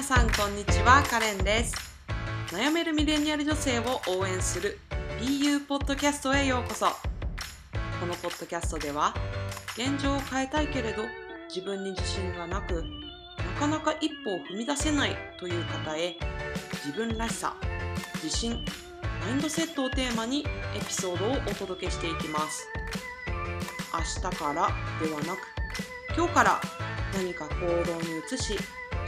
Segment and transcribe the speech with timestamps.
[0.00, 1.74] 皆さんこんにちはカレンです。
[2.54, 4.78] 悩めるミレニアル女性を応援する
[5.20, 6.86] BU ポッドキャストへようこそ。
[6.86, 9.14] このポッドキャストでは
[9.76, 11.02] 現状を変えたいけれど
[11.54, 16.16] 自分に自信がなくなかなか一歩を踏み出せないという方へ
[16.82, 17.54] 自分らしさ
[18.24, 18.64] 自信
[19.20, 22.66] マインドセットをテーマにエピソードをお届けしていきます。
[23.92, 24.70] 明日から
[25.06, 25.40] ではなく
[26.16, 26.60] 今日から
[27.12, 28.56] 何か行動に移し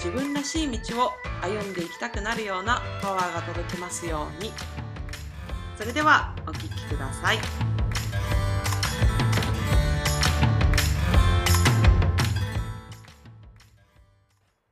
[0.05, 1.11] 自分らしい道を
[1.43, 4.51] 歩んでいきたくなるようなパワーが届きますように。
[5.79, 7.39] それではお聴きください。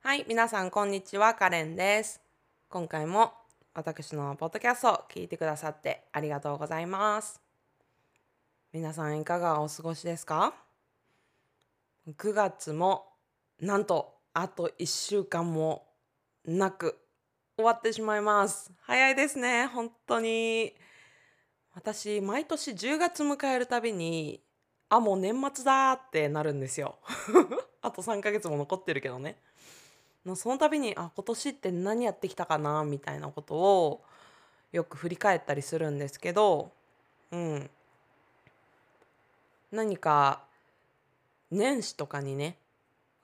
[0.01, 1.33] はい皆さんこんにちは。
[1.33, 2.19] カレンです。
[2.67, 3.31] 今回も
[3.73, 7.39] 私のポッドキャストを聞いてくださってありがとうございます。
[8.73, 10.53] 皆さんいかがお過ごしですか
[12.05, 13.05] ？9月も
[13.61, 15.85] なんとあと1週間も
[16.45, 16.97] なく
[17.57, 18.71] 終わってしまいます。
[18.81, 20.73] 早いですね本当に。
[21.73, 24.41] 私毎年10月迎えるたびに
[24.89, 26.97] あもう年末だってなるんですよ。
[27.81, 29.37] あと3ヶ月も残ってるけどね。
[30.35, 34.03] その度にあ今年って何やってきたかなみたいなことを
[34.71, 36.71] よく振り返ったりするんですけど
[37.31, 37.69] うん。
[39.71, 40.43] 何か
[41.49, 42.57] 年始とかにね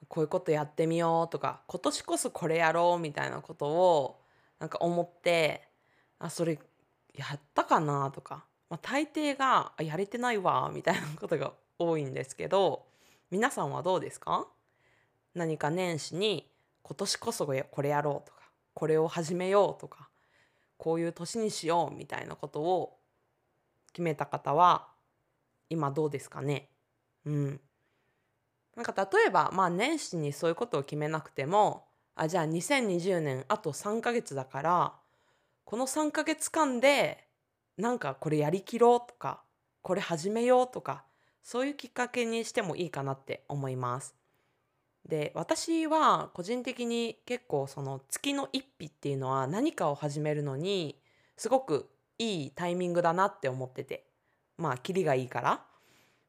[0.08, 4.20] こういうことやってみようとか今年こそこれやろうみたいなことを
[4.58, 5.68] なんか思って
[6.18, 6.58] あそれ
[7.14, 12.86] やったかなとか、まあ、大抵がやれてないわみたいなことが多いんですけど
[13.30, 14.46] 皆さんはどうですか？
[15.34, 16.50] 何か年始に
[16.82, 18.40] 今年こそこれやろうとか
[18.72, 20.08] これを始めようとか
[20.78, 22.98] こういう年にしようみたいなことを
[23.92, 24.88] 決めた方は
[25.68, 26.70] 今どうですかね？
[27.26, 27.60] うん。
[28.78, 34.92] なんか例えばまあ年始にそういうことを決めなくてもあじゃあ2020年あと3ヶ月だから
[35.64, 37.26] この3ヶ月間で
[37.76, 39.42] なんかこれやりきろうとか
[39.82, 41.02] これ始めようとか
[41.42, 44.14] そういうきっかけにしてもいいかなって思います。
[45.08, 51.00] で私は個人的に結構その月の一日っていうのは何かを始めるのに
[51.36, 51.88] すごく
[52.18, 54.06] いいタイミングだなって思ってて
[54.56, 55.64] まあキリがいいから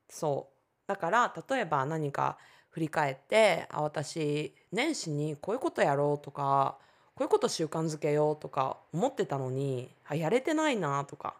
[0.09, 0.58] そう
[0.89, 2.39] だから例えば何か
[2.71, 6.77] 振り返ってあ私年始にこういうことやろうとか
[7.13, 11.35] こういうこと習慣づけようとか思ってたのにあやれてないなとか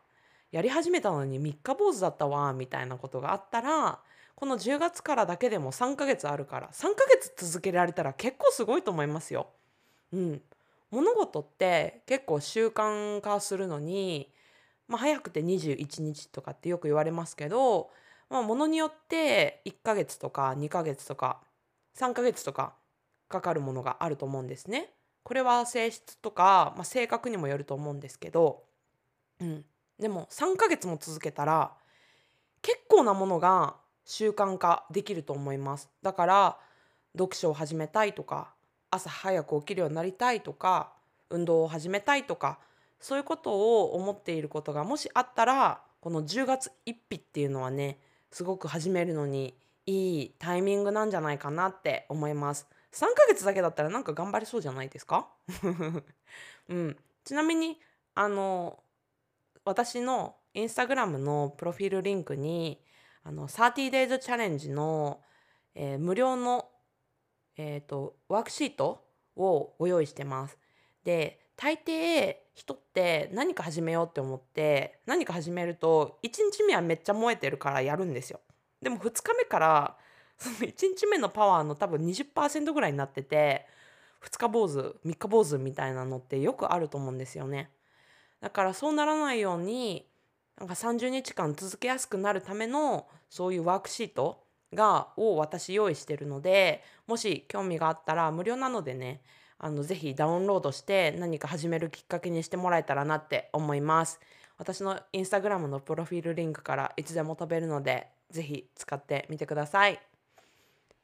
[0.51, 3.97] やり始めたのに三日坊主だったわみたいなことがあったら
[4.35, 9.47] この10月からだけでも3ヶ月あるから3ヶ月続けられたら結構すごいと思いますよ。
[10.13, 10.41] うん、
[10.91, 14.29] 物事って結構習慣化するのに、
[14.87, 17.89] まあ、早くて21日とかってよく言われますけど
[18.29, 21.41] まあ、ものによって1ヶ月とか2ヶ月とか
[21.97, 22.73] 3ヶ月とか
[23.27, 24.93] かかるものがあると思うんですね。
[25.23, 28.63] これは性質とか、まあ、性格にもよると思うんですけど、
[29.39, 29.65] うん、
[29.99, 31.71] でも3ヶ月も続けたら
[32.61, 33.75] 結構なものが
[34.05, 35.89] 習慣化できると思います。
[36.01, 36.57] だから
[37.13, 38.53] 読書を始めたいとか
[38.91, 40.93] 朝早く起きるようになりたいとか
[41.29, 42.59] 運動を始めたいとか
[42.99, 47.99] そういうことを思っていることがもしあったらこの10月1日っていうのはね
[48.31, 52.67] すごく始めるのにいいタイミングなんじゃないかなって思います。
[52.91, 55.27] 3ヶ月だけだったらなんか頑張れそうじゃないですか？
[56.69, 57.79] うん、ちなみに
[58.15, 58.83] あの
[59.65, 62.83] 私のインスタグラムのプロフィールリンクに
[63.23, 65.21] あの 30days チャレンジの、
[65.75, 66.69] えー、無料の、
[67.57, 70.57] えーと、ワークシートをご用意してます。
[71.03, 78.41] で大抵人って何か始めようって思って何か始めると1日目はめっちゃ燃えてるからやるんですよ。
[78.81, 79.95] でも2日目から
[80.37, 83.65] その1日目のパワーの多分20%ぐらいになってて
[84.21, 87.71] 2日坊主3日坊主みたいなのってよくあると思うんですよね。
[88.41, 90.05] だからそうならないように
[90.57, 94.43] なんか30日間続けやすくなるためのそういうワークシート
[94.73, 99.21] がを私用意してるのでもし興味があったら無料なのでね
[99.59, 104.19] あのぜひダウンロードして何か始めるきっかけにしてもらえたらなって思います。
[104.57, 109.99] 私のインスタグラムのプロフィールリンクからいつでも飛べるのでぜひ使ってみてください。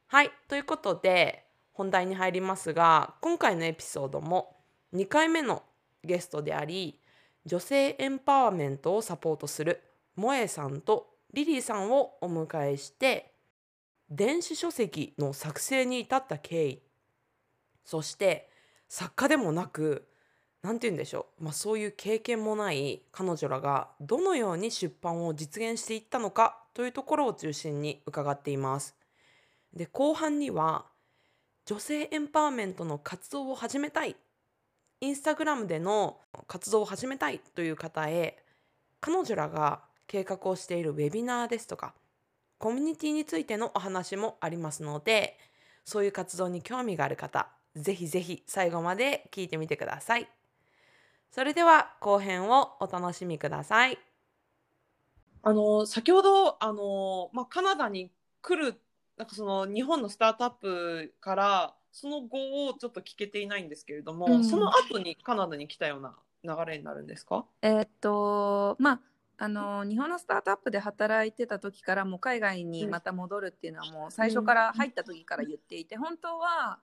[0.07, 4.55] はい、ということで本題に入りますが今回のエピソードも
[4.93, 5.63] 2回目の
[6.03, 6.99] ゲストであり
[7.45, 9.81] 女性エンパワーメントをサポートする
[10.15, 13.33] 萌えさんとリリーさんをお迎えして
[14.09, 16.81] 電子書籍の作成に至った経緯
[17.85, 18.49] そして
[18.89, 20.07] 作家でもなく
[20.61, 28.95] 何て言うんでしょう、まあ、そういう経験もない彼女らがどのように出版を実現していったのかというところを中心に伺っています。
[29.73, 30.85] で後半には
[31.65, 34.15] 女性エンパワーメントの活動を始めたい
[35.01, 38.37] インスタグラムでの活動を始めたいという方へ
[39.01, 41.93] 彼女らが計画をしているウェビナーですとか
[42.57, 45.37] コミュニティについてのお話もありますので
[45.83, 50.29] そういう活動に興味がある方ぜひぜひ最後まで聞いてみてください。
[51.31, 53.99] それでは後編をお楽しみください。
[55.43, 58.11] あの先ほどあの、まあ、カナダに
[58.41, 58.79] 来る
[59.17, 64.43] なんかその日本のスタートアップからその後をちょっと聞けていないんですけれども、うん。
[64.43, 67.45] その後にカナダに来たような流れになるんですか？
[67.61, 68.99] えーっとまあ
[69.37, 76.79] あの日本のスタートアップで働いてた時からもう海外にまた戻るっていうのはもう最初から入った時から言っていて本当は、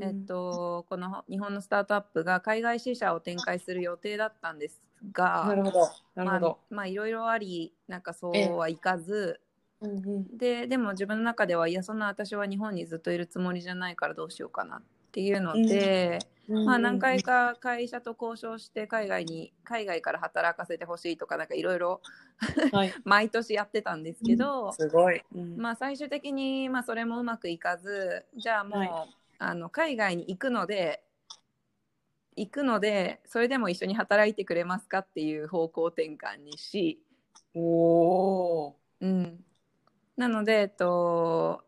[0.00, 4.82] えっと、この日本のスタートアップが海外支社を展開する予定だったんです
[5.12, 5.78] がなるほど。
[6.14, 9.40] なるほど、まあまあいろいろありなんかそうはいかず。
[9.80, 10.36] うんうん。
[10.36, 14.82] ででも自分の中ではいやそんな私は日本にずっといるつもりじゃないからどうしようかなっ
[15.12, 16.18] ていうので、
[16.48, 22.00] まあ何回か会社と交渉して海外に海外から働かせてほしいとかなんかいろいろ
[22.72, 25.56] はい、 毎年やってたんですけど、すごい、うん。
[25.56, 28.90] まあ最終的にまあそれもうまくいかずじゃあもう、はい
[29.38, 31.02] あの海外に行くので
[32.36, 37.00] 行くのでそれでも一緒に働いてくれますかっていう方向転換にし、
[37.54, 39.44] おおうん、
[40.16, 41.62] なので、えっと、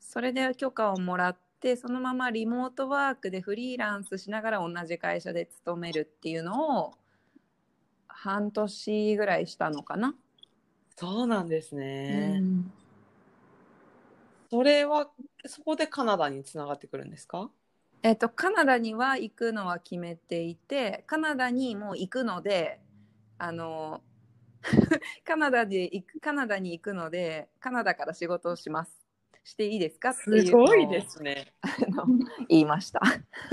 [0.00, 6.92] それで許可をもらってそのままリモートワークでフリーランスしながら同じ会社で勤めるっていうのを
[8.06, 10.14] 半年ぐらいしたのかな。
[10.96, 12.72] そうなんですね、うん
[14.52, 15.08] それは
[15.46, 17.50] そこでカナダにつながってくるんですか？
[18.02, 22.78] えっと、カナダには行くのは決めていてカナダにもう行くので
[23.38, 24.02] あの
[25.24, 28.92] カナダで行くカナダに行くのでカナダから仕事をします。
[29.42, 30.10] していいですか？
[30.10, 31.54] っていうすごいですね。
[31.62, 32.06] あの
[32.50, 33.00] 言いました。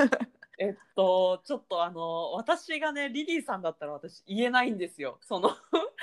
[0.59, 5.17] えっと、ちょっとあの、私がね、リリーさんだったら私言えないんですよ。
[5.21, 5.51] その、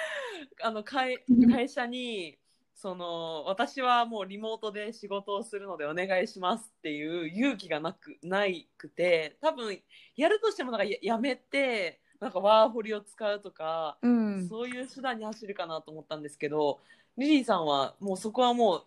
[0.62, 1.22] あの会、
[1.52, 2.38] 会社に、
[2.76, 9.81] その、私はもうリモートで仕事をするのでお願いしますっていう勇気がなく、ないくて、多分、
[10.14, 16.81] やるとしてもなんかややめて、なんかワーホリを使うとか、うん、そういう手段に走るかなと思ったんですけど、
[17.17, 18.84] リリーさんはもうそこはも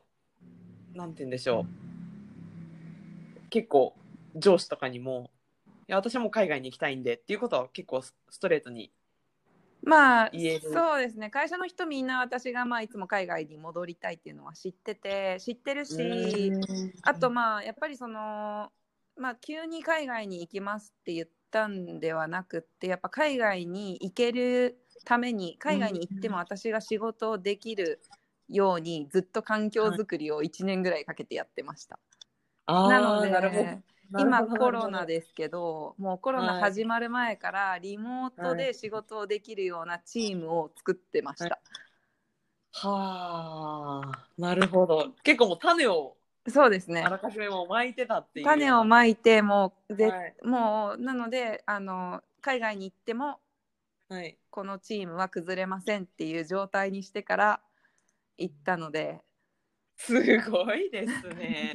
[0.93, 3.49] う、なんて言うんでしょう。
[3.49, 3.95] 結構、
[4.35, 5.31] 上司とかにも、
[5.87, 8.91] いや、私はもう海外に行きたいんでっていうことは結構スストレートに。
[9.83, 11.29] まあそうですね。
[11.29, 16.55] 会社の人みんな私がまあいつも海外に戻りたいっていうのは知ってて知ってるし
[17.01, 18.71] あとまあやっぱりその
[19.15, 28.01] まあ急に海外に行きますって言ったんではなくってやっぱ海外に行けるために海外に行っても私が仕事をできる
[28.49, 31.99] ようにずっと環境づくりを1年ぐらいかけてやってました。
[32.65, 33.81] あーなのでなるほど
[34.17, 41.59] 今コロナですけどもうコロナはい始まる前からリモートはで仕事をできるようなチームを作ってました。
[42.71, 45.13] はあ、なるほど。
[45.23, 46.15] 結構もう種を
[46.47, 48.45] そうですねあらかじめもう巻いてたっていう。
[48.45, 53.39] 種をまいてもうぜ、はいもうなのであの海外に行っても
[54.09, 54.37] はい。
[54.49, 57.61] このチームは崩れませんっていう状態にしてから
[58.39, 59.21] 行ったので、
[59.99, 60.13] す
[60.49, 61.73] ごいですね。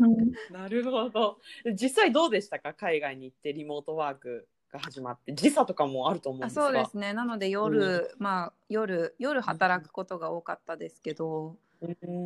[0.50, 1.38] なるほど。
[1.74, 2.72] 実際どうでしたか？
[2.72, 5.34] 海外に行ってリモートワークが始まって。
[5.34, 6.64] 時差とかもあると思うんあですが。
[6.64, 7.12] そうですね。
[7.12, 11.56] なので夜、まあ夜夜働くことが多かったですけど、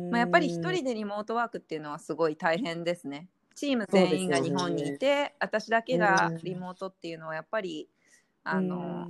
[0.09, 3.27] まあ、やっぱり一人でリモートワークっていうのはすごい大変ですね。
[3.53, 7.89] チーム全員が日本にいて、私だけがリモートっていうのはやっぱり、
[8.45, 9.09] あの、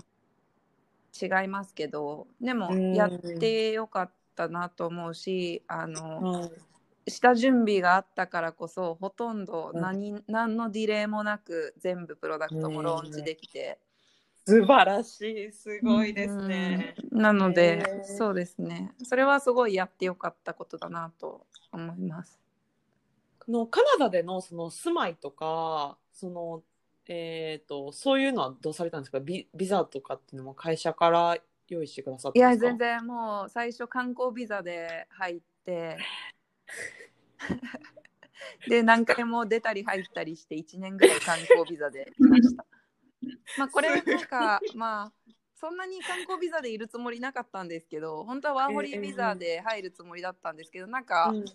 [1.22, 2.26] 違いますけど。
[2.42, 2.96] でもうん。
[2.96, 6.52] やってよかったなと思うしあの、はい
[7.10, 13.80] 下準備があったからこそほとんどうん何,、何のディレイもなく全部プロダクトもローンチできて、
[14.46, 16.96] 素晴らしい、すごいですね。
[17.12, 22.40] うんなので、そうですねそれはすごいやってよかったことだなと思います。
[23.46, 26.64] このカナダでのその住まいとか、その
[27.08, 29.20] えっ、とそういうのはどうされたんですか？
[29.20, 31.38] ビビザとかっていうのも会社から
[31.68, 32.68] 用意してくださっいたんですか？
[32.68, 35.98] や全然もう最初観光ビザで入って
[38.68, 42.66] で何回も出たり入ったりして1年ぐらい観光ビザでいました。
[43.58, 51.46] まあこれなんかまあそんなに観光ビザでいるつもりなかったんですけど本当はワーホリビザで入るつもりだったんですけどなんかうん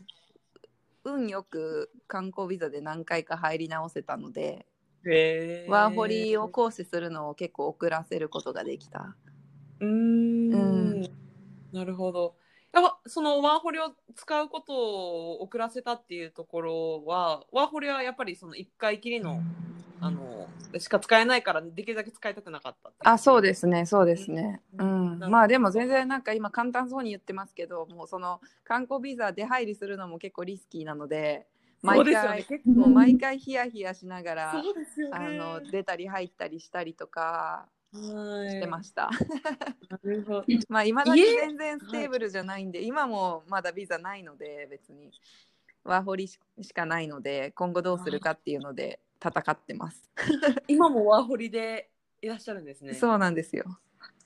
[1.06, 4.66] 運よく観光ビザで何回か入り直せたので
[5.06, 9.14] へーワーホリを行使するのを結構遅らせることができた。
[9.80, 10.56] うーんう
[11.00, 11.10] ん
[11.72, 12.36] なるほど。
[13.06, 19.40] そのワーホリを使うことを遅らせたっていうところはワーホリはやっぱりその1回きりの
[20.00, 24.60] あのしか使えないからできるだけ使いたくなかったあそうですねそうですね。
[24.78, 24.86] うん。
[24.86, 31.46] なるほどまあでも全然なんか今簡単そうに言ってますけどもうその観光ビザ出入りするのも結構リスキーなので
[31.82, 32.28] 毎そうですよね。
[32.28, 34.62] 回、結もう毎回ヒヤヒヤしながら、ね。
[35.12, 39.10] あの出たり入ったりしたりとかはいしてました。
[39.88, 45.10] なるほど まあ今だに家全然 stable じゃないんで、今もまだビザないので別に
[45.84, 50.10] ワーホリししかないので今後どうするかっていうので戦ってます。
[50.68, 52.94] 今もワーホリでいらっしゃるんですね。
[52.94, 53.64] そうなんですよ。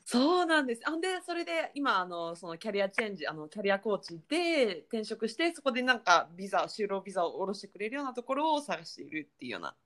[0.04, 0.80] そうなんです。
[0.86, 9.76] あんでそれで今あのそのキャリアチェンジあのキャリアコーチで転職してそこでなんかビザ就労ビザを下ろしてくれるようなところを探しているっていうような。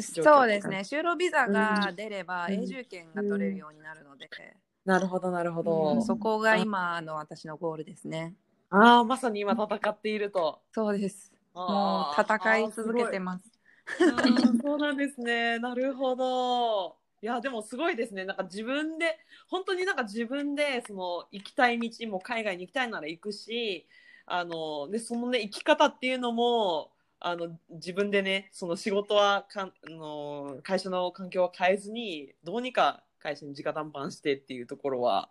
[0.00, 0.78] 況そうですね。
[0.78, 4.28] 就労ビザが出ればうん永住権が取れるようになるので、
[4.84, 5.94] なるほどなるほど。
[5.94, 8.34] うんそこが今の私のゴールですね。
[8.70, 10.60] ああまさに今戦っていると。
[10.72, 11.32] そうです。
[11.54, 13.44] もう戦い続けてます。
[14.62, 15.58] そうなんですね。
[15.58, 16.96] なるほど。
[17.22, 18.24] いやでもすごいですね。
[18.24, 23.86] なんか自分で本当になんか自分でその行きたい道も海外に行きたいなら行くし、
[24.26, 26.90] あのでそのね生き方っていうのも
[27.26, 35.30] あの自分でねその仕事はかんあの会社の環境は変えずにどうにか会社に直談判してっていうところは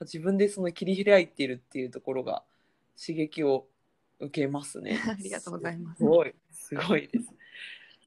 [0.00, 2.42] 自分でその切り開いているっていうところが
[3.00, 3.66] 刺激を
[4.18, 4.98] 受けますね。
[5.08, 7.32] ありがとうございますすごい、すごいです。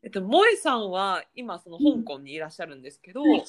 [0.03, 3.43] えっと、萌えさんは今その香港にいらっしゃるんですけど、はい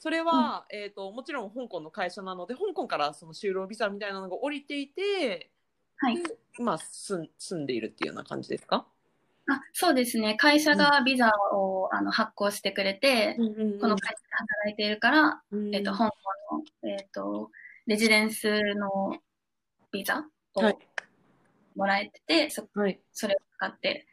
[0.00, 5.50] それは、えっともちろん香港の会社なので香港からその就労ビザみたいなのが降りていて、
[5.96, 6.22] はい。
[6.56, 8.86] 今住んでいるっていうような感じですか、
[9.50, 10.34] あそうですね。
[10.36, 17.50] 会社がビザをあの発行してくれて、この会社で働いているから、えっと、香港の、えっと、
[17.86, 19.16] レジデンスの
[19.90, 20.24] ビザ
[20.54, 20.78] をはい。
[21.74, 24.06] もらえてて、そはい、それを使って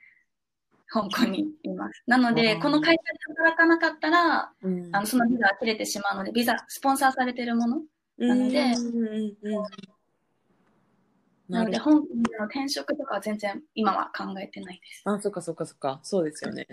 [0.88, 2.04] 香港にいます。
[2.08, 4.92] なのわで、あこの会社で働かなかったら、あうん。
[4.92, 7.82] のそのビザが切れてしまうので、ビザ、スポンサーされているもの。
[8.18, 9.02] なのでなので、
[9.42, 9.95] なるほど
[11.50, 11.78] 香港で
[12.40, 15.02] の転職とかは全然今は考えてないです。
[15.06, 16.00] あそっかそっかそっか。
[16.04, 16.66] そうですよね。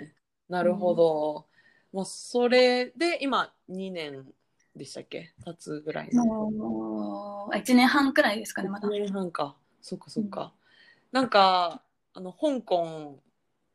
[0.49, 1.47] なるほど、
[1.93, 4.25] もうそれで今2年
[4.75, 5.35] でしたっけ？
[5.45, 8.88] 経つぐらいもう、1年半くらいですかね、まだ。
[8.88, 8.93] 1。
[8.93, 9.57] 年半か。
[9.81, 10.52] そっかそっか、
[11.11, 11.83] なんか
[12.14, 13.21] あの香港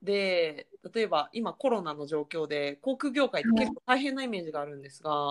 [0.01, 5.29] で例えば今コロナの状況で航空業界って結構大変なイメージがあるんですが、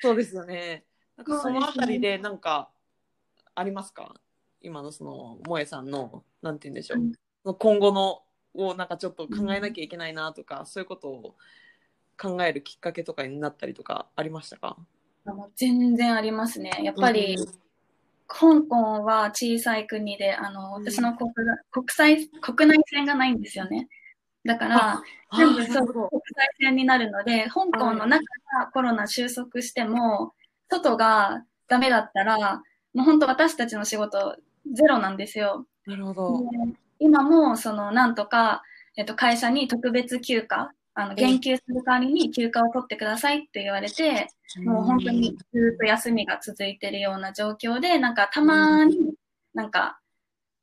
[0.00, 0.84] そうですよね。
[1.16, 2.70] なんかそのあたりでなんか
[3.58, 4.14] ありますか？
[4.60, 6.96] 今のその萌えさんのなんて言うんでしょ
[7.44, 8.22] う、今後の
[8.54, 11.34] をなんかちょっと考えなきゃいけないなとか、そういうことを
[12.20, 14.76] 考えるきっかけとかになったりとかありましたか？
[15.56, 16.70] 全然ありますね。
[16.82, 17.36] やっぱり、
[18.26, 21.32] 香港は小さい国で、あの、うん私の国
[21.70, 23.88] 国際、国内線がないんですよね。
[24.44, 25.02] だから、
[25.36, 25.86] 全部そう。
[25.86, 28.22] 国際線になるので、香港の中
[28.58, 30.32] がコロナ収束しても、
[30.68, 32.62] 外がダメだったら、
[32.94, 34.36] もう本当私たちの仕事
[34.72, 35.66] ゼロなんですよ。
[35.86, 38.62] なるほど、で今も、その、なんとか、
[38.96, 44.28] えっと、会社に特別休暇、あの、減給する代わりに休暇を取ってくださいって言われて、
[44.64, 49.14] もう本当にずっと休みが続いてるような状況で、なんかたまに
[49.54, 50.00] なんか、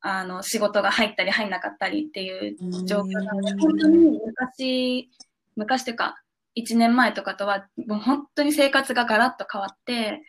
[0.02, 3.60] あの、仕事が入ったり入んなかったりっていう状況なので、うん。
[3.60, 5.10] 本当に昔、
[5.56, 6.22] 昔というか、
[6.58, 10.22] 1年前とかとは、もう本当に生活がガラッと変わって、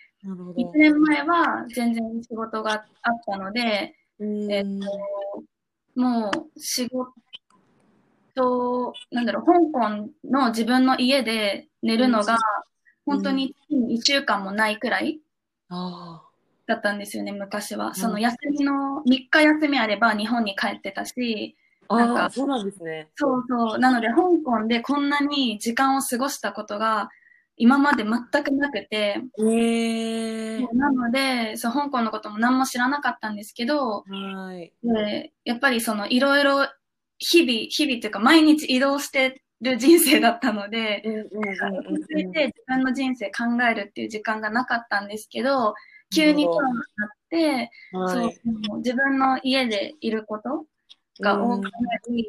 [0.56, 4.52] 1年前は全然仕事があったので、うん。
[4.52, 4.70] えっと、
[6.00, 7.12] もう仕事、
[9.10, 12.38] なんだろう、香港の自分の家で寝るのが、
[13.04, 15.20] 本当に1週間もないくらい
[15.68, 16.22] あ
[16.66, 17.90] だったんですよね、昔は。
[17.90, 17.94] ん。
[17.94, 21.56] その休みの、3日休みあれば日本に帰ってたし、
[21.88, 23.08] あなんかそうなんですね。
[23.14, 23.78] そうそう。
[23.78, 24.14] なので、香
[24.44, 27.10] 港でこんなに時間を過ごしたことが
[27.56, 34.72] 今まで全くなくて、へえなので、そう、香港のことも何も知らなかったんですけど、はい。
[34.82, 36.66] で、やっぱりそのいろいろ
[37.18, 41.14] 日々、日々というか毎日移動してる人生だったので、うん
[42.16, 45.74] ういて自分の人生考えるっていう時間がなかったんですけど、
[46.14, 50.66] 急にコロナになって、うんそう自分の家でいること
[51.20, 51.70] が多くな
[52.10, 52.28] り、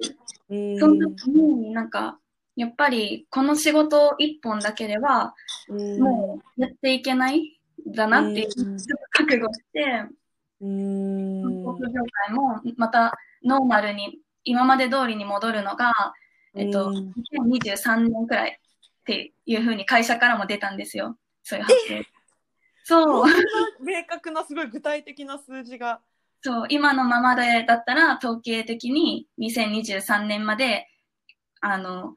[0.50, 0.80] うん。
[0.80, 2.18] その時になんか、
[2.58, 5.36] やっぱりこの仕事一本だけでは
[5.70, 8.48] うんもうやっていけないんだなっていう、
[9.12, 9.84] 覚悟して、
[10.60, 15.94] うん航空業界もまたノーマルに今まで通りに戻るのが、
[16.56, 21.16] えっと、うん2023年くらいっていうふうに会社からも出たんですよ。
[21.44, 22.08] そういう発表。
[22.84, 23.26] そう。
[23.84, 26.02] 明確なすごい具体的な数字が。
[26.42, 30.88] そう、今のままでだったら、統計的に2023年まで、
[31.62, 32.16] あの、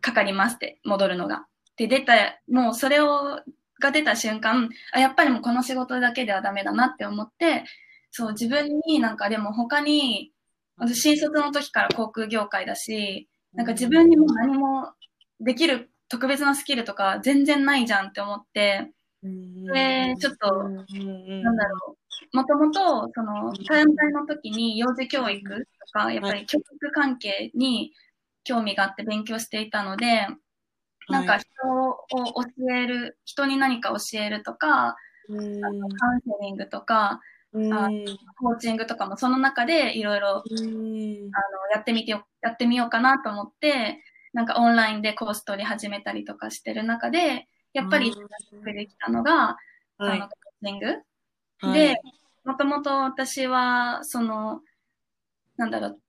[0.00, 1.46] かかりますって、戻るのが。
[1.76, 3.40] で、出た、もうそれを、
[3.78, 7.64] が出た瞬間、あ、やっぱりもうこの仕事だけではダメだなって思って、
[8.10, 10.32] そう、自分になんかでも他に、
[10.78, 14.92] 私新卒の時から航空業界だし、なんか自分にも何も
[15.40, 21.96] できる特別なスキルとか全然ないじゃんって思って、で、ちょっと、なんだろ
[22.32, 22.36] う。
[22.36, 27.92] もともと、その、短大の時に幼児教育とか、やっぱり教育関係に
[28.46, 30.26] 興味があって勉強していたので、
[31.08, 34.96] なんか人を教える、人に何か教えるとか、
[35.28, 35.64] うん。
[35.64, 37.20] あのカウンセリングとか、
[37.52, 37.72] うん。
[37.72, 37.88] あ
[38.38, 40.44] コーチングとかもその中でいろいろ
[41.74, 48.14] やってみてよ、やってみようかなと思って、なんかオンラインでコース取り始めたりとかしてる中で、やっぱり
[48.64, 49.56] できたのが、
[49.98, 50.18] はい。
[50.18, 50.86] あの、コーチング。
[51.58, 51.72] はい。
[51.72, 52.00] で、
[52.44, 54.60] もともと私は、その、
[55.56, 56.00] なんだろう、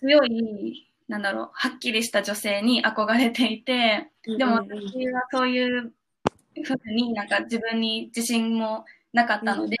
[0.00, 5.92] 強い、なんだろう、はっきりした女性に憧れていて、でも私はそういう
[6.64, 9.76] ふうになんか自分に自信もなかったので、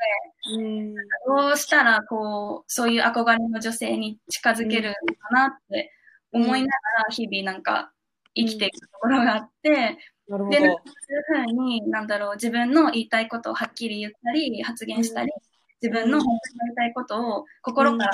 [0.58, 0.94] うん。
[0.94, 5.90] どうしたらこう、そういう憧れの女性に近づけるのかなって
[6.32, 6.72] 思いなが
[7.08, 7.92] ら日々なんか
[8.34, 9.96] 生きていくところがあって、で、
[10.28, 10.78] そういう
[11.26, 15.32] ふうに、なんだろう、自分の言いたいことをはっきり言ったり、発言したり、
[15.80, 18.12] 自分の本当にやりたいことを心から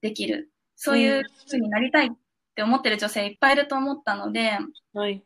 [0.00, 0.50] できる。
[0.80, 2.10] そういうふうになりたいっ
[2.58, 4.58] て思ってる女性いっぱいいると思ったので、
[4.92, 5.22] はい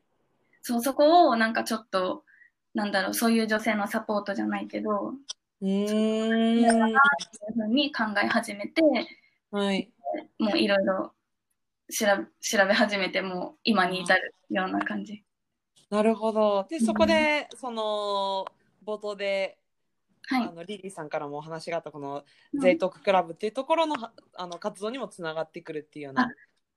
[0.60, 2.24] そう、そこをなんかちょっと、
[2.74, 5.14] なんだろう、そういう女性のサポートじゃないけど、
[5.62, 7.00] うーそういうんは
[7.54, 8.84] ふうに考え始めて、い
[10.38, 11.14] もういろいろ
[11.90, 15.24] 調べ調べ始めて、もう今に至るような感じ。
[15.88, 18.46] なるほどでそこでその
[18.86, 19.58] 冒頭で
[20.26, 20.52] はいあ。
[20.52, 22.24] のリリーさんからもお話があったこの
[22.54, 26.30] うんゼイトーククラブっていうところのはあの活動にもつながってくるっていうような。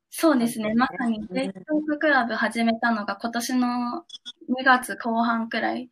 [0.09, 0.69] そうですね。
[0.71, 4.05] うんまさに、ゼイトーククラブ始めたのが今年の
[4.49, 5.89] 2月後半くらい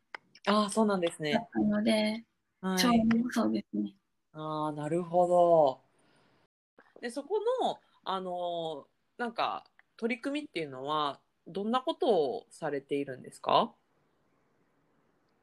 [0.48, 1.50] ああそうなんですだねっ。
[1.52, 2.24] たので、
[2.62, 3.94] はいちょうどそうですね。
[4.34, 5.82] ああなるほど。
[7.02, 9.66] でそこのあのなんか
[9.98, 13.74] 取り組みっていうのはどんなことをされているんですか？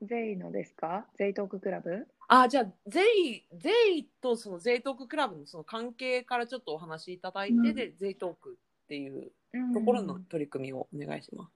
[0.02, 1.06] ゼイのですか？
[1.18, 2.06] ゼイトーククラブ？
[2.32, 7.74] あじゃあゼイゼイとそのゼイトーククラブのその関係からちょっとお話しいただいて、うん。
[7.74, 9.74] でゼイトークっていううん。
[9.74, 11.50] ところの取り組みをお願いしま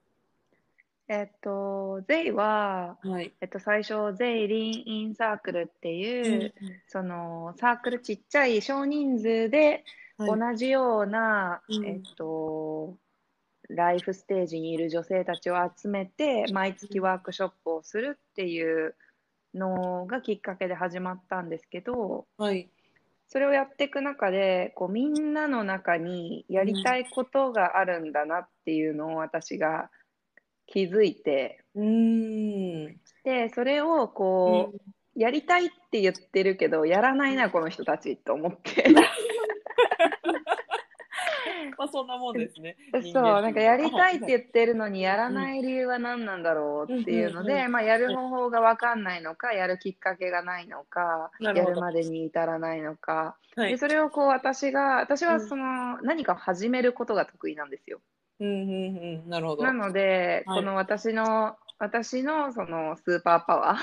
[1.07, 3.07] えっと、ゼイは、す。
[3.07, 3.31] はい。
[3.39, 6.53] えっと、最初、ゼイリンインサークルっていう、
[6.87, 9.85] そのサークルちっちゃい少人数で
[10.17, 10.39] はい。
[10.39, 11.85] 同じような、うん。
[11.85, 12.97] えっと、
[13.69, 18.95] ライフステージにいる女性たちを集めて毎月ワークショップをするっていう
[19.55, 22.69] のがきっかけで始まったんですけどはい。
[23.27, 29.89] それをやっていく中でこうみんなの中にやりたいことがあるんだなっていうのを私が
[30.67, 32.97] 気づいてうーん。
[33.23, 38.85] でそれをこう、やりたいって言ってるけどやらないなこの人たちと思って。
[41.77, 42.77] まあそんなもんですね。
[43.13, 53.35] そう、なんかやりたいって言っってるのにやらない理由は何なんだろうっていうので、うんうんうまあやる方法が分かんないのか、やるきっかけがないのか、やるまでに至らないのか。
[53.55, 53.77] はいで、。
[53.77, 57.99] それをこう私が、私はうんその何かを始めることが得意なんですよ。
[58.39, 59.29] うんうんうん。
[59.29, 59.63] なるほど。
[59.63, 63.77] なので、はいこの私の、私のそのスーパーパワ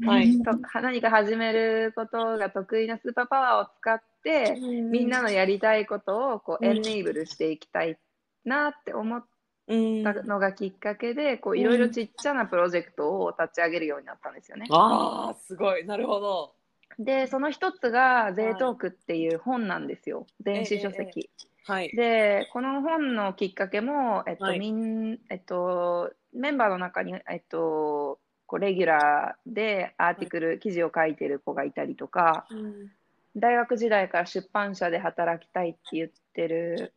[0.00, 7.98] ー、はい と何か始めることが得意なスーパーパワーを使って、みんなのやりたいことをこううんエネーブルしていきたい
[8.44, 9.24] なって思っ
[9.68, 10.02] うん。
[10.02, 14.66] たのがきっかけでいろいろちっちゃなプロジェクトを立ち上げるようになったんですよね。
[14.70, 15.84] ああ、すごい。
[15.84, 16.54] なるほど。
[16.98, 21.30] でその一つが「ゼートーク」っていう本なんですよ電子書籍。
[21.68, 21.90] はい。
[21.94, 32.90] でこの本のきっかけも、えっとはいみんえっと、メンバーの中に、えっと、こうレギュラーでアーティクル、記事を書いてる子がいたりとかうん
[33.36, 36.94] 大学時代から出版社で働きたいって言ってる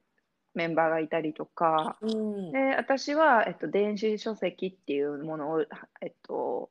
[0.53, 1.97] メンバーがいたりとか。
[2.01, 2.51] うん。
[2.51, 5.61] で私は、えっと、電子書籍っていうものを、
[6.01, 6.69] えっと、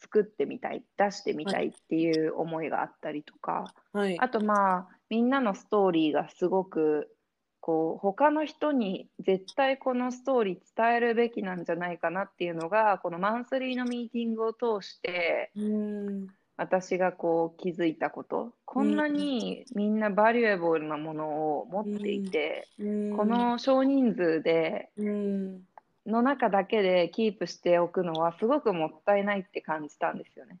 [0.00, 4.18] 作ってみたい出してみたいっていう思いがあったりとか、はい。
[4.18, 7.14] あとまあみんなのストーリーがすごく
[7.62, 16.26] こう他の人に絶対このストーリー伝えるべきなんじゃないかなっていうのがこのマンスリーのミーティングを通してうん。
[16.58, 25.60] 私がこう気づいたことこんなにみんなバリュエボルなものを持っていて、こ、の少人数でうん。
[26.04, 30.58] の中だけでキープしておくのはすごくもったいないって感じたんですよね。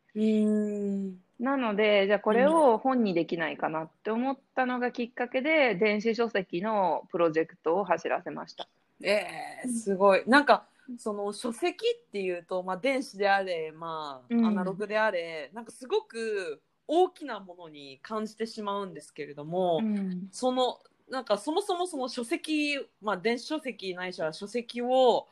[1.42, 8.68] なので、じゃあこれを本にできないかなって思ったのがきっかけで、電子書籍のプロジェクトを走らせました。
[9.02, 10.22] えー、すごい。
[10.28, 10.66] なんか、
[10.98, 20.78] その書籍っていうと、まあ、電子であれ、まあ、うんアナログであれ、なんかすごく大きなものに感じてしまうんですけれども、うんその
[21.10, 25.26] なんかそもそもその書籍、まあ、電子書籍ないしは書籍を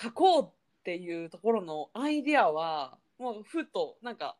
[0.00, 0.48] 書こうっ
[0.84, 4.36] ていうところのアイディアはもうふとなんか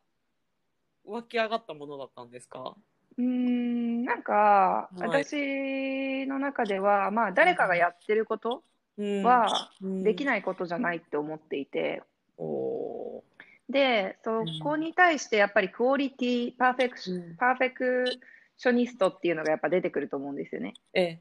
[1.05, 2.77] 湧き上がったものだったんですか？
[3.19, 5.25] うーん、なんか、はい。
[5.25, 8.63] 私の中では、まあ、誰かがやってること
[8.99, 9.71] はは
[10.03, 10.27] できい。
[10.27, 12.03] ないことじゃないって思っていて、
[12.39, 13.23] お
[13.69, 18.21] で、そこに対してやっぱりクオリティ、パーフェクシーパーフェク
[18.57, 20.75] ショニストっていうのがやっぱ出てくると思うんですよね。
[20.95, 21.19] え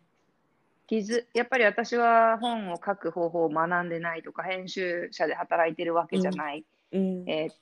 [0.88, 6.65] 技術やっぱり私は本を書く方法を学んでないとか、編集者で働いてるわけじゃない。
[6.91, 7.30] うん。
[7.30, 7.56] えーっ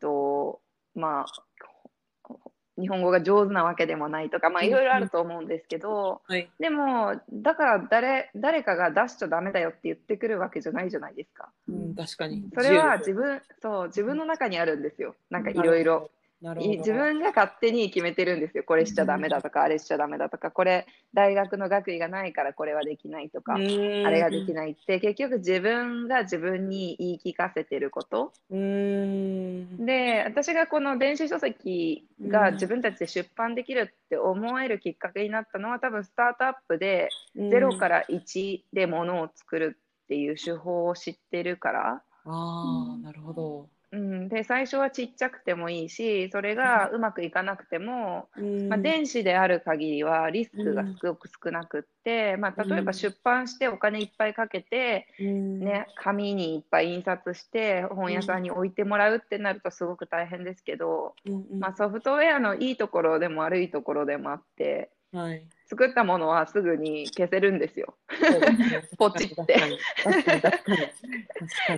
[0.00, 0.62] と、
[0.94, 1.26] まあ、
[2.22, 2.38] ほ
[2.80, 11.50] 日本語が上手なわけでもないとか、まあ、うんいろいろあると思うんですけど、はいでも、だから誰誰かが出しちゃダメだよって言ってくるわけじゃないじゃないですか。
[11.68, 15.14] うん、確かにそれは自自分、そう、自分の中にあるんですよ。
[15.30, 16.10] なんかいろいろ。
[16.42, 16.72] なるほど。
[16.72, 18.64] い自分が勝手に決めてるんですよ。
[18.64, 28.32] これしちゃダメだとか、あれしちゃダメだとか、これ大学の学位がないからこれはできないとか、あれができいないって、結局自分が自分に言い聞かせてること。
[28.50, 29.84] うん。
[29.84, 32.54] で、私がこの電子書籍がうん。
[32.54, 48.28] 自分たちで出版できるって思えるきっかけになったのは、多分スタートアップで0から1でものを作るっていう手法を知ってるから、ああなるほどうん、で最初はちっちゃくてもいいし、それがうまくいかなくても、
[48.68, 61.14] まあ、電子である限りはリスクがすごく少なくって、まあ、例えば出版してお金いっぱいかけて、ね、紙にいっぱい印刷して本屋さんに置いてもらうってなるとすごく大変ですけど、
[61.58, 67.94] まあ、ソフトウェアのいいところでも悪いところでもあってはい作ったものはすぐに消せるんですよ。
[68.98, 69.56] ポチって。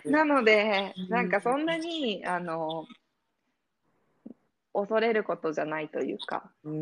[0.07, 2.87] なのでうんなんかそんなにあの
[4.73, 6.51] 恐れることじゃないというか。
[6.65, 6.75] うって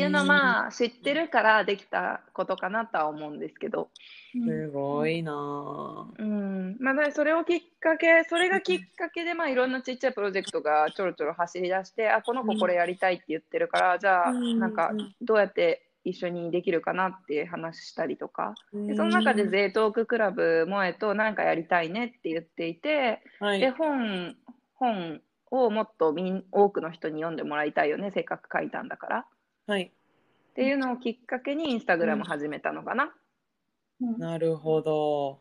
[0.00, 3.90] いうのはまあ知ってるからできたことかなとは思うんですけど、
[4.32, 5.32] すごいな。
[5.32, 6.76] ぁうん。
[6.80, 14.58] まあ、それをきっかけそれがきっかけでまあいろんなちっちゃいプロジェクトがちょろちょろ走り出してあこの子これやりたいって言ってるから、じゃあうん。
[14.58, 18.54] なんかどうやって一緒にできるかなって話したりとか。
[18.72, 23.60] でその中でゼートーククラブ萌えとなんかやりたいねって言っていてはい。
[23.60, 24.36] で本
[24.74, 29.18] 本をもっとみん多くの人に読んでもらいたいよねせっかく書いたんだから。
[29.18, 29.24] っ
[29.66, 29.92] はい。
[30.54, 33.14] ていうのをきっかけにインスタグラム始めたのかな。
[34.18, 35.40] なるほど。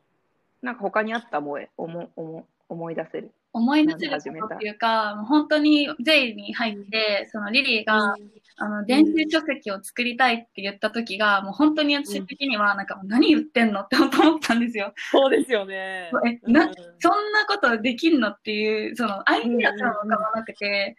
[0.61, 3.31] なんか他にあった思い思思思い出せる。
[3.53, 8.15] 思い出せることっていうか、もう本当にゼイに入って、そのリリーが、
[8.57, 14.93] あの、電子書籍を作りたいって言った時が、もう本当に私的には、なんか、何言ってんのって思ったんですよ。
[15.11, 16.11] そうですよね。
[16.25, 20.95] えなそんなことできんのっていう、その、アイディアすら浮かばなくて、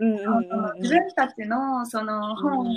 [0.00, 2.76] 自分たちの、その、本、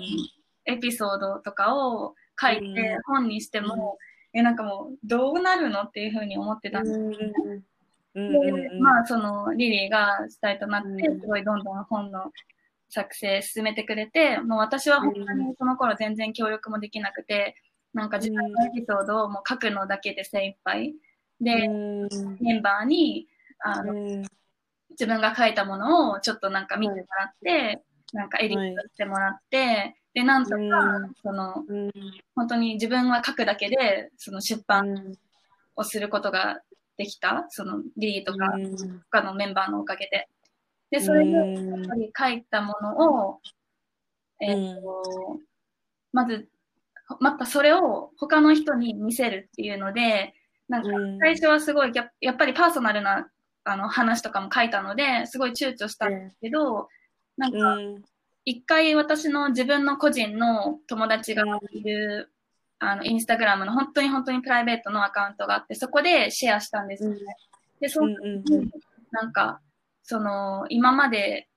[0.66, 3.98] エピソードとかを書いてうん、本にしても、
[4.34, 7.64] え、なんかもう、どうなるのっていうふうに思ってたんですうんうんうんうん
[8.16, 11.20] でうんまあ、その、リリーが主体となってう、ん。
[11.20, 12.32] すごいどんどん本の
[12.90, 17.56] 作成進めてくれて、もう私は本当にその頃全然協力もできなくて、
[17.94, 20.96] なんか自分のエピソードをもう書くのだけで精一杯。
[21.42, 22.10] で、うん。
[22.40, 23.28] メンバーに、
[23.60, 24.24] あの、うん。
[24.92, 31.92] 自分が書いたものをちょっとなんか見てもらって、なんかエディットしてもらって、で、なんとかうん、その、うん。
[32.34, 35.18] 本当に自分は書くだけで、その出版
[35.76, 36.62] をすることが
[36.98, 38.54] できた、そのリリーとか、
[39.12, 40.28] 他のメンバーのおかげで。
[40.92, 41.46] で、それで、やっ
[41.88, 43.42] ぱり書いたものを、
[44.40, 45.40] えっ、と、
[46.14, 46.48] まず、
[47.20, 50.34] またそれを他の人に見せるっていうので、
[50.68, 53.30] なんか最初はすごいや、やっぱりパーソナルな
[53.64, 56.88] あの話とかも書いたので、すごい躊躇したんですけど、
[57.38, 57.78] なんか、
[58.46, 62.32] 一回私の自分の個人の友達がいる、
[62.92, 67.20] あの、インスタグラムの本当に本当にプライベートのアカウントがあって、そこでシェアしたんですよね。
[67.80, 68.72] で、その時に、
[69.12, 69.62] なんか、
[70.04, 71.48] その、今まで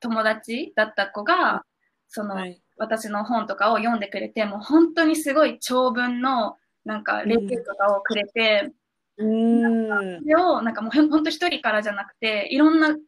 [0.00, 1.64] 友達だった子が、
[2.08, 2.36] その、
[2.76, 8.72] 私の本とかを読んでくれて、もう本当にすごい長文の、なんか、レビューとかをくれて、
[9.16, 10.20] うん。
[10.20, 12.98] それを、なんかもう本当一人からじゃなくて、いろんな方が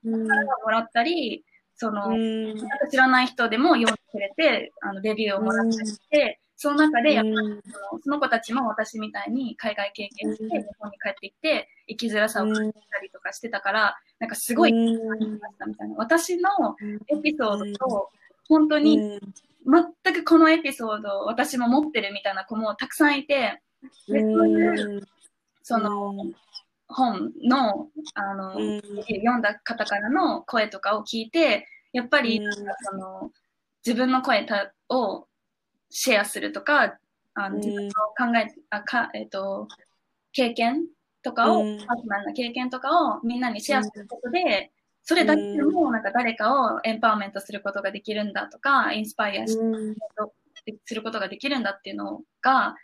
[0.65, 1.45] もらったり、
[1.77, 2.59] その、なん。
[2.59, 7.61] か知らない人でも読んでくれて、あの、レビューをもらったりして、その中で、やっぱり
[8.03, 10.51] その子たちも私みたいに海外経験して、うん。
[10.63, 15.97] 日本に帰ってきて、生きづらさを感じたりとかしてたから、なんかすごい感じましたみたいな。
[15.97, 16.49] 私の
[17.09, 18.11] エピソードと、
[18.49, 19.21] 本当に
[19.67, 23.61] 全くこのエピソードを私も持ってるみたいな子もたくさんいて、
[24.09, 25.09] でそういう
[25.63, 26.15] その
[26.89, 28.81] 本のあの、うん。
[28.81, 32.41] 読んだ方からの声とかを聞いて、やっぱり
[32.83, 33.31] その
[33.85, 35.27] 自分の声たを
[35.97, 36.99] シェアするとか、
[37.35, 37.61] あのうん。
[37.61, 39.69] 自分の考えあか、えっと
[40.33, 40.87] 経験
[41.23, 41.79] とかを、うん。
[41.79, 44.73] パーソナルな経験とかをみんなにシェアすることで、
[45.05, 49.57] それだけでもなんか誰かをエンパワーメントすることができるんだとか、インスパイアし
[50.85, 52.75] することができるんだっていうのが、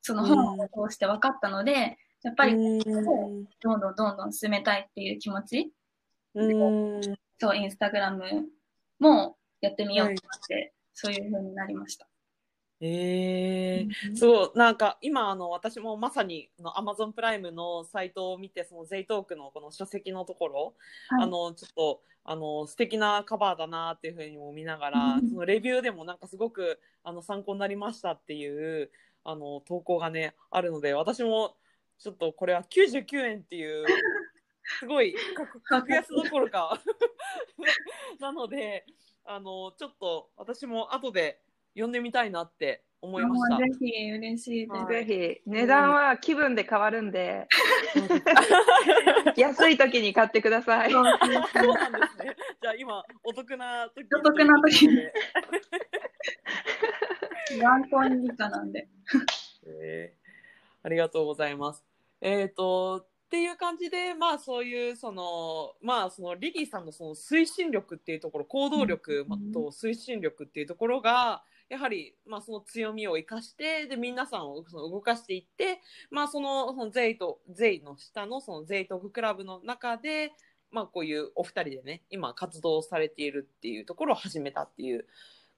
[0.00, 5.72] その本を通して分かったので、やっぱりどんどんどんどん進めたいっていう気持ち、
[7.38, 8.48] そう、インスタグラム
[9.00, 12.09] もやってみようと思って、そういう風になりました。
[12.82, 20.74] えー、そうなんか今あの私もまさにあの Amazon プライムのサイトを見てその J トークのこの書籍のところ、
[21.08, 21.24] はい。
[21.24, 28.90] あのちょっとあの素敵なカバーだなっていうふうにも見ながら、うんそのレビューでもなんかすごくあの参考になりましたっていう
[29.24, 31.56] あの投稿がねあるので私も
[31.98, 33.84] ちょっとこれは99円っていう
[34.78, 36.80] すごい格格安どころか
[38.20, 38.86] なので
[39.24, 41.40] あのちょっと私も後で
[41.74, 43.56] 読んでみたいなって思いました。
[43.58, 44.72] ぜひ嬉しいです。
[44.72, 47.46] はいぜひ値段は気分で変わるんで、
[49.36, 50.92] 安い時に買ってください。
[50.92, 51.30] そうなんです
[52.24, 52.36] ね。
[52.60, 54.94] じゃあ今お得な時お得な時に
[57.52, 57.62] に。
[57.62, 58.88] ワンコイン以下なんで。
[59.66, 60.20] えー
[60.82, 61.84] ありがとうございます。
[62.20, 75.80] えっ、とっていう感じでまあそういうそのまあそのリリーさんのその推進力っていうところ行動力と推進力っていうところがやはりまあその強みを生かしてで皆さんをその動かしていって
[76.10, 80.32] まあそのそのゼイとゼイの下のそのゼイトーククラブの中で
[80.72, 85.06] まあこういうお二人でね今活動されているっていうところを始めたっていう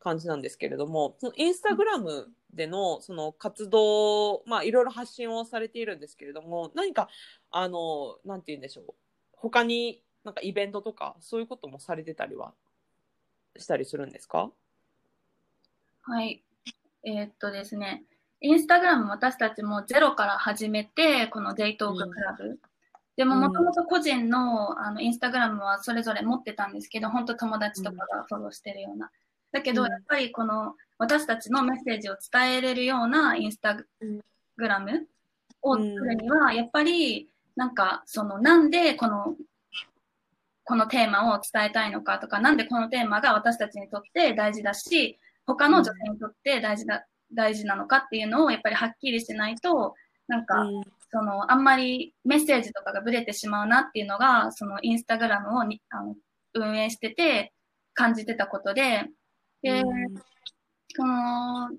[0.00, 7.08] 感じなんですけれどもそのインスタグラムでのその活動まあいろいろ発信をされているんですけれども何か
[7.50, 8.94] あのなんて言うんでしょう
[9.32, 12.52] 他になんかイベントとかそういうこともされてたりは
[13.56, 14.50] したりするんですか？
[16.02, 16.42] はい。
[17.04, 18.02] えーっとですね、
[18.40, 22.58] インスタグラム私たちもゼロから始めて、このデイトーククラブ。
[23.16, 29.10] でも、うんもともと個人のあのインスタグラムはそれぞれ持ってたんですけど、本当友達とかがフォローしてるような。
[29.52, 33.88] だけど、うんやっぱりこの私たちのメッセージを伝えれるようなインスタグ
[34.56, 35.06] ラム
[35.62, 39.36] を作るには、やっぱり、なんか、その、なんでこの、
[40.64, 49.94] このテーマを伝えたいのかとか、なんでこのテーマが私たちにとって大事だし、他の女性にとって大事だ、大事なのかっていうのをやっぱりはっきりしないと、
[50.28, 50.66] なんか、
[51.10, 56.16] その、あんまりメッセージとかがブレてしまうなっていうのが、そのインスタグラムをにあの
[56.54, 57.52] 運営してて
[57.94, 59.04] 感じてたことで、
[59.62, 59.82] で、
[60.96, 61.70] この、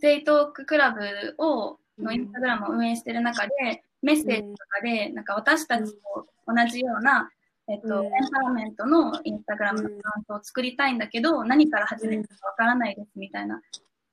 [0.00, 7.30] ゼイトーククラブを、のインスタグラムを運営してる中で、メッセージとかで、なんか私たちと同じような、
[7.68, 8.06] えっと、うん。
[8.06, 13.60] エンパワーメントのインスタグラムのアカウントを作りたいんだけど、何から始めるかわからないですみたいな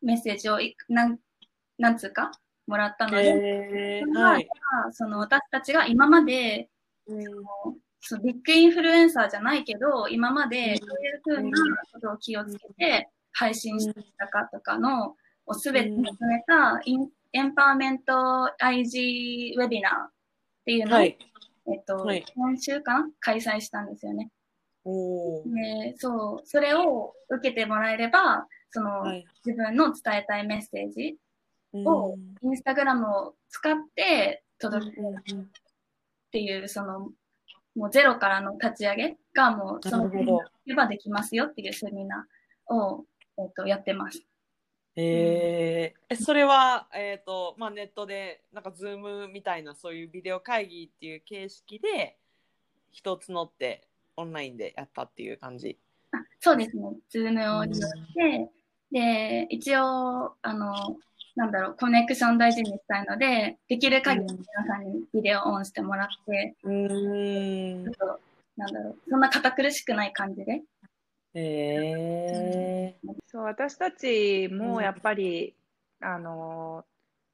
[0.02, 1.18] メッセージをいなん、
[1.78, 2.32] なんつうか、
[2.68, 4.48] もらったので、えー、ははい。
[4.92, 6.70] その私たちが今まで、
[8.02, 11.58] そうビッグインフルエンサーじゃないけど、今までどういうふうな
[11.92, 18.14] ことを気をつけて配信してきたかとかのをすべてまとめたインエンパワーメント
[18.62, 20.12] IG ウェビナーっ
[20.66, 21.18] ていうのを、はい。
[21.72, 24.30] えっと、はい今週かな開催したんですよね。
[24.86, 25.54] おー
[25.92, 29.26] で、そう、それを受けてもらえれば、その、はい。
[29.46, 31.18] 自分の伝えたいメッセージ
[31.74, 35.46] をうんインスタグラムを使って届けるうんっ
[36.32, 37.10] ていう、その、
[37.76, 40.10] もうゼロからの立ち上げがもう、その、
[40.66, 43.06] ればできますよっていうセミナーを、
[43.38, 44.24] えっと、やってます。
[45.02, 52.18] えー、えそれは、えーとまあ、ネットでなんか Zoom みたいなそういうビデオ会議っていう形式で
[52.92, 55.78] 人を募ってオンラインでやったっていう感じ？
[56.12, 56.84] あそうですね。
[57.10, 58.50] ズームを利用して、
[58.92, 60.98] で、一応、あの、
[61.36, 68.20] なんだろう、コネクション大事にしたいので、できる限り皆さんにビデオオンしてもらって、うーんちょっと、
[68.58, 70.64] なんだろう、そんな堅苦しくない感じで。
[71.34, 72.96] え
[73.28, 75.56] そう私たちもやっぱり、
[76.02, 76.86] あの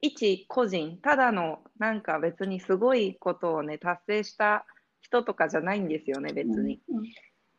[0.02, 4.66] 一個人ただのなんか別にすごいことをね達成した
[5.02, 6.80] 人とかじゃないんですよね別に。
[6.90, 7.04] うん。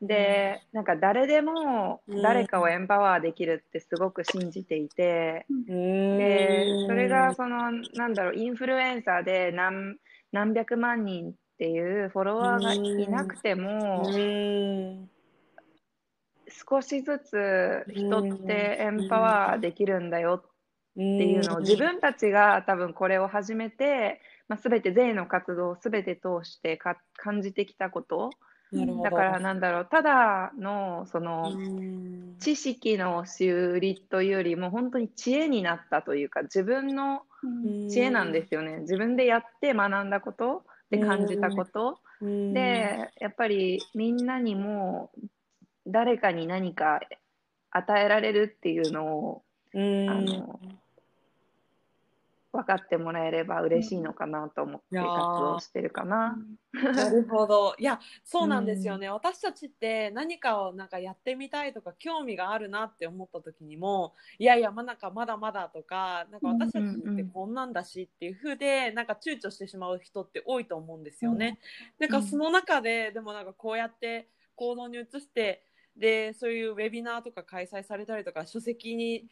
[0.07, 9.97] でなんか誰でもうん誰かをエンパワーできるってすごく信じていて、ででそれがそのなんだろうインフルエンサーで何
[10.33, 15.09] 何百万人っていうフォロワーがいなくても、うん
[16.69, 20.43] 少しずつ人ってエンパワーできるんだよ。
[20.45, 28.31] っていうのを自分たちが多分これを始めて、まあ、全て税の活動を全て通してか感じてきたこと。
[29.03, 29.89] だからなんだろう。
[29.89, 31.53] ただのその
[32.41, 37.23] 知識の修理というよりも本当に知恵になったというか自分の
[37.91, 38.79] 知恵なんですよね。
[38.81, 41.99] 自分でやって学んだことで感じたこと。
[42.21, 45.11] でやっぱりみんなにも
[45.87, 47.01] 誰かに何か
[47.71, 49.43] 与えられるっていうのを
[49.75, 50.61] あの
[52.57, 56.39] 分かってもらえれば嬉しいのかなと思って活動してるかな。
[56.73, 57.75] なるほど。
[57.79, 59.11] いや、そうなんですよね。
[59.11, 71.59] 私たちって何かをなんかやってみたいとか興味があるなって思った時にも、いやいや、まなんかまだまだとか、なんか私たちってこんなんだしっていう風で、なんか躊躇してしまう人って多いと思うんですよね。
[71.99, 75.63] なんかその中で、でもなんかこうやって行動に移して、
[75.97, 79.27] で、そういうウェビナーとか開催されたりとか、書籍に、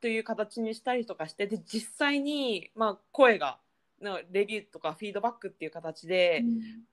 [0.00, 3.60] という形にしたりとかしてで実際に、まあ、声が
[4.02, 6.44] のレビューとかフィードバックっていう形で、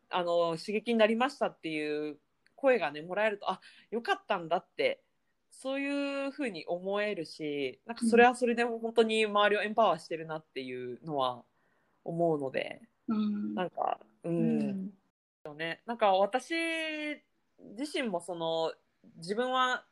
[0.09, 2.17] あの刺激になりましたっていう
[2.55, 5.01] 声がねもらえるとあよかったんだって
[5.49, 11.43] そういうふうに思えるしなんかそれはそれでも本当に周りをエンパワーしてるなっていうのは
[12.03, 13.55] 思うので、うん。
[13.55, 14.91] なんかうん、
[15.57, 16.53] ね、なんか私
[17.77, 18.73] 自身もその
[19.17, 19.83] 自分は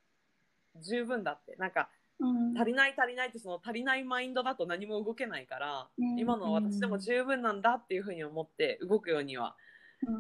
[0.82, 1.56] 十分だって。
[1.58, 2.58] なんかうん。
[2.58, 6.19] 足りない足りないってその足りないマインドだと何も動けないから、うん。
[6.19, 9.56] 今の私でも十分なんだっていうふうに思って動くようには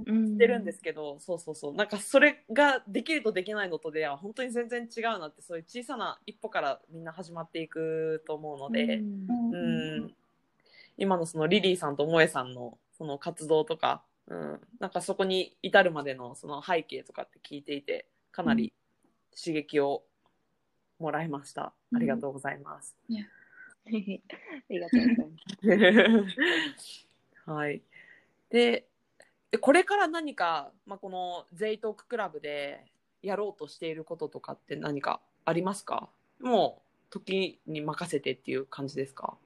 [0.07, 0.27] うん。
[0.27, 1.73] してるんですけど、そうそうそう。
[1.73, 10.15] なんかそれができるとできないのとでは本当に全然違うなってそういう小さな一歩からみんな始まっていくと思うので、うん。
[10.97, 18.73] 今のそのリリーさんと萌えさんのその活動とか、うん、なんかそこに至るまでのその背景とかって聞いていてかなり
[19.37, 20.03] 刺激を
[20.99, 21.73] もらいました。
[21.93, 22.95] ありがとうございます。
[23.09, 26.37] ありがとうございます。
[27.45, 27.81] はい。
[28.49, 28.87] で、
[29.51, 32.85] でこれから何か、まあ、このゼイトーククラブで
[33.21, 36.09] やろうとしていることとかって何かありますか？
[36.39, 39.37] もう時に任せてっていう感じですか？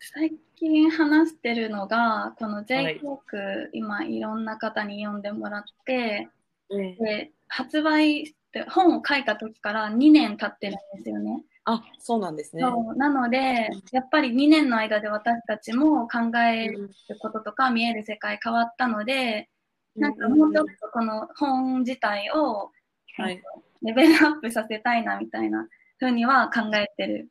[0.00, 6.28] 最近話してるのが、このはい J トーク、今いろんな方に読んでもらって、
[6.70, 11.44] ねで、発売って本を書いた時から2年経ってるんですよね。
[11.66, 12.62] あ、そうなんですね。
[12.62, 19.48] そうなので、やっぱり2年の間で私たちも考えることとか見える世界変わったので、
[19.96, 22.70] なんかもうちょっとこの本自体を
[23.16, 23.42] はい。
[23.82, 27.28] レベルアップさせたいなみたいなふうには考えてる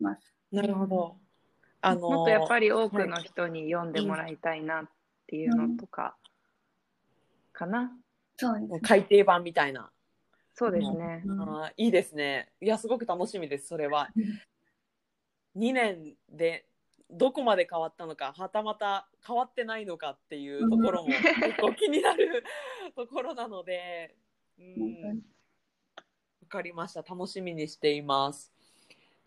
[0.00, 0.34] ます。
[0.50, 1.16] なるほど。
[1.82, 4.88] あのもっとやっぱり多くの人に読んでもらいたいなっ
[5.26, 6.16] ていうのとか、
[7.52, 7.92] かな。
[8.40, 8.80] そうですね。
[8.80, 9.90] 改訂版みたいな。
[10.54, 11.22] そうですね。
[11.26, 12.50] うんあーいいですね。
[12.60, 14.08] いや、すごく楽しみです、それは。
[15.56, 16.64] 2年で
[17.10, 22.44] どこまで変わったのか、はたまた変わってないのかっていうところも結構気になる
[22.96, 24.14] ところなので、
[24.58, 25.22] うん、わ
[26.48, 27.02] かりました。
[27.02, 28.50] 楽しみにしています。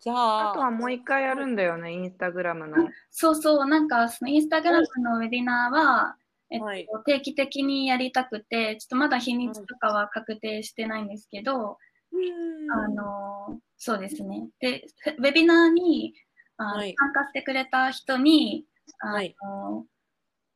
[0.00, 2.88] じゃあ、あとはもう一回やるんだよね、インスタグラムの。
[3.10, 6.16] そうそう、なんかそのインスタグラムのウェビナーは、
[6.50, 6.86] えっとはい。
[7.06, 11.78] 定期的にやりたくて、ちょっとまだ日にちとかは確定してないんですけど、
[12.12, 12.72] うん。
[12.72, 14.48] あのそうですね。
[14.60, 14.86] で、
[15.18, 16.14] ウェビナーに
[16.56, 16.94] あの、はい。
[16.98, 18.64] 参加してくれた人に、
[19.00, 19.34] あのはい。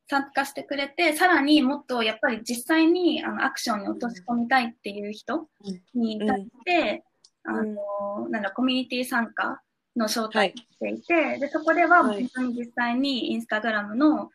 [0.09, 5.47] 参加してくれて、さらにもっとやっぱり実際にあのアクションに落とし込みたいっていう人
[5.93, 7.03] に対して、
[7.45, 7.55] うん。
[7.55, 9.61] あのなんだコミュニティ参加
[9.95, 12.21] の招待をしていて、でそこでははい。
[12.21, 14.29] 本当に実際にインスタグラムの、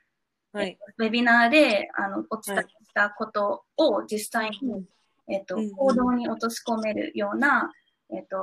[0.54, 0.78] はい。
[0.98, 4.84] ウェビナーであのお伝えしたことを実際に、
[5.28, 7.72] えっとうん行動に落とし込めるような、
[8.12, 8.36] えっと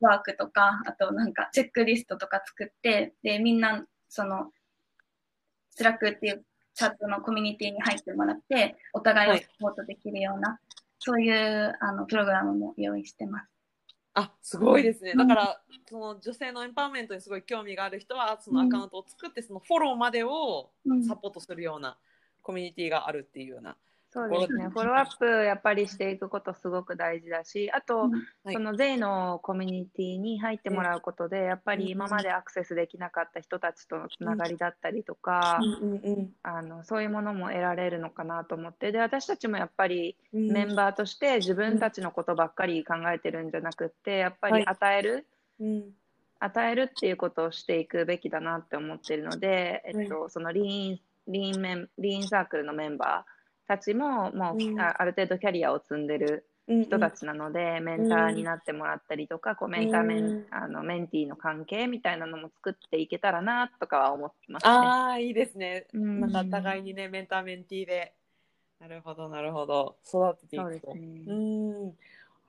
[0.00, 4.50] ワークとか、あとなんかチェックリストとか作って、で、みんな、その、
[5.70, 10.60] スラックっていうチャットのコミュニティに入ってもらって、お互いをサポートできるような、
[10.98, 13.51] そういうあのプログラムも用意してます。
[14.14, 15.12] あ、すごいですね。
[15.12, 15.18] うん。
[15.18, 21.04] だから、その女性のエンパワーメントにすごい興味がある人は、そのアカウントを作って、そのフォローまでをうん。
[21.04, 21.96] サポートするような
[22.42, 23.76] コミュニティがあるっていうような
[24.12, 24.68] そうですね。
[24.68, 28.10] フォローアップやっぱりしていくことすごく大事だし、あと、
[28.44, 28.52] はい。
[28.52, 35.60] その税のコミュニティに入ってもらうことで、やっぱり今までアクセスできなかった人たちとのつながりだったりとか、
[36.42, 40.52] あのそういうものも得られるのかなと思って、で私たちもやっぱりうん。
[40.52, 45.26] メンバーとして自分たちのことばっかり考えてるんじゃなくって、やっぱり与える、
[45.58, 45.84] うん。
[46.38, 53.31] 与えるっていうことをしていくべきだなって思ってるので、えっと、そのリーンリーンメンリーンサークルのメンバー
[53.66, 64.70] たちももう、うんあある程度キャリアを積んでるうん人たちなので、メンターになってもらったりとか、こうメンターメン、うんあのメンティーの関係みたいなのも作っていけたらなとかは思ってますね。
[64.70, 65.86] ああいいですね。
[65.92, 68.14] うんなんかお互いにねメンターメンティーで
[68.78, 70.86] なるほどなるほど育てていくと。
[70.88, 71.24] そうね。
[71.26, 71.86] うん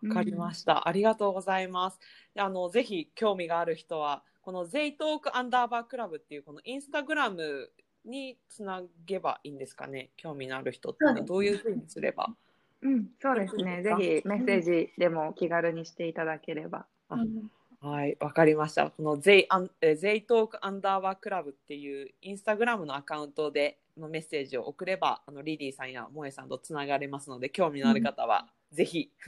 [0.10, 2.00] わかりました、ありがとうございます。
[2.36, 7.72] であのぜひ興味がある人はこのゼイトークアンダーバークラブっていうこのインスタグラム
[8.06, 10.10] につなげばいいんですかね？
[10.18, 12.30] 興味のある人ってどういうふうにすれば？
[12.82, 13.82] うん、そうですね。
[13.82, 16.86] ぜひメッセージでも気軽にしていただければ。
[17.80, 18.92] はい、わかりました。
[18.92, 29.12] このゼイアンえーゼイトークアンダーバークラブっていうインスタグラムのアカウントでのメッセージを送れば、あのリリーさんや萌えさんとつながれますので、興味のある方はぜひ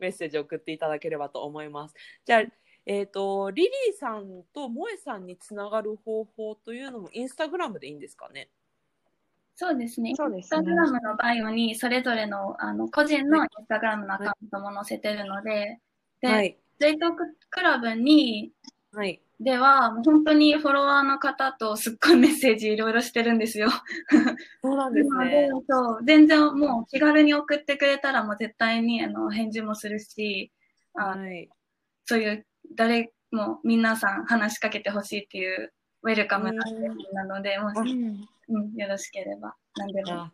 [0.00, 1.94] メッセージを送っていただければと思います。
[2.24, 2.42] じゃあ、
[2.86, 8.48] えっ、と、リリーさんと萌えさんにつながる方法というのもインスタグラムでいいんですかね？
[9.56, 10.14] そうですね。
[10.16, 15.80] そうですねインスタグラムのバイオにそれぞれのあの個人のインスタグラムのアカウントも載せてるので、
[16.20, 16.58] で、はい。
[16.78, 18.52] ゼイトーククラブに
[18.92, 19.20] はい。
[19.40, 23.68] では、もう本当にフォロワーの方とすっごいメッセージいろいろしてるんですよ。
[24.62, 25.50] そうなんですなの でね。
[25.68, 30.52] そう全然もう気軽に送ってくれたらもう絶対にあの返事もするし、
[30.94, 31.48] あはい。
[32.04, 40.12] そういう誰も皆さん話しかけてほしいっていうウェルカムなうんなので、もし、うんうん、よろしければ何でも。
[40.12, 40.32] あ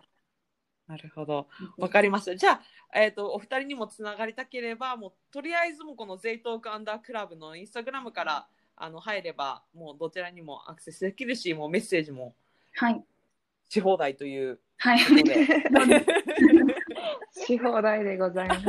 [0.89, 1.47] なるほど。
[1.79, 2.35] わかりました。
[2.35, 2.61] じゃあ、
[3.01, 12.35] えっ、と、お二人にもつながりたければ、もう、とりあえずもうこのゼイトークアンダークラブのインスタグラムから、あの、入れば、もうどちらにもアクセスできるし、もうメッセージも
[12.75, 13.05] はい。
[13.69, 14.99] し放題というはい。
[17.33, 18.67] し放題でございます。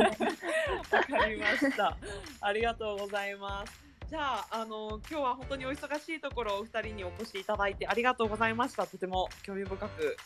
[0.90, 1.96] わかりました。
[2.40, 3.82] ありがとうございます。
[4.08, 8.86] じゃあ、あの、今日は本当にお忙しいところ、お二人にお越しいただいてありがとうございました。
[8.86, 10.16] とても興味深く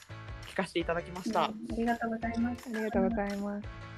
[0.47, 1.45] 聞かせていただきました。
[1.45, 2.65] ありがとうございます。
[2.69, 3.97] ありがとうございます。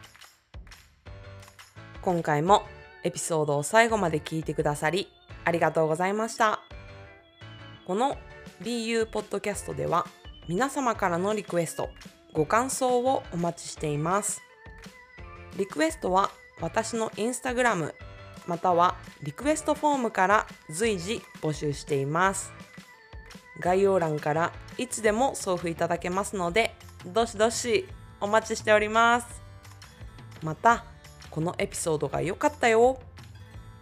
[2.03, 2.63] 今回も
[3.03, 5.09] エピソードを最後まで聞いてくださり
[5.45, 6.61] ありがとうございました
[7.87, 8.17] この
[8.63, 10.07] BU ポッドキャストでは
[10.49, 11.91] 皆様からのリクエスト
[12.33, 14.43] ご感想をお待ちしています
[15.59, 16.31] リクエストは
[16.61, 17.93] 私のインスタグラム
[18.47, 18.95] または
[19.25, 22.53] リクエストフォームから随時募集しています。
[23.59, 27.89] 概要欄からいつでも送付いただけますのでどしどし
[28.21, 29.43] お待ちしております。
[30.45, 30.85] また
[31.29, 33.01] このエピソードが良かったよ。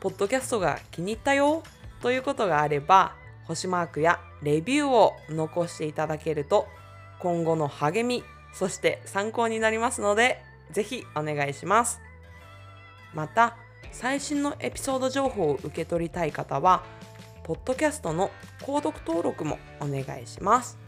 [0.01, 1.62] ポッドキャストが気に入ったよ。
[2.01, 3.12] ということがあれば
[3.45, 6.68] 星マークやレビューを残していただけると
[7.18, 8.24] 今後の励み
[8.55, 12.00] そして参考になりますのでぜひお願いします。
[13.14, 13.56] また
[13.92, 16.84] 最新のエピソード情報を受け取りたい方は
[17.44, 20.78] ポッドキャストの購読登録もお願いします。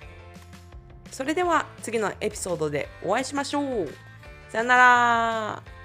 [1.10, 3.88] それでは次のエピソードでお会いしましょう。
[4.50, 5.77] さよなら。